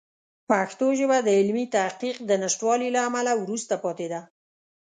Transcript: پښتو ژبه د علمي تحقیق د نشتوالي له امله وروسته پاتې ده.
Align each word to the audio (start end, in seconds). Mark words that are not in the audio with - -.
پښتو 0.49 0.87
ژبه 0.99 1.17
د 1.23 1.27
علمي 1.39 1.65
تحقیق 1.75 2.15
د 2.25 2.31
نشتوالي 2.43 2.89
له 2.95 3.01
امله 3.07 3.31
وروسته 3.43 3.73
پاتې 3.83 4.07
ده. 4.13 4.21